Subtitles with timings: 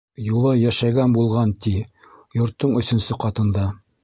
[0.27, 1.75] Юлай йәшәгән булған, ти,
[2.41, 3.69] йорттоң өсөнсө ҡатында.